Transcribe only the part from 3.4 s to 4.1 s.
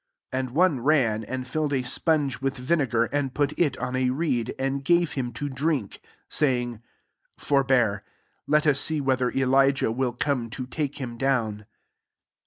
it on a